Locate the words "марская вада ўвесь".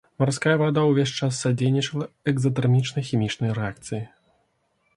0.21-1.11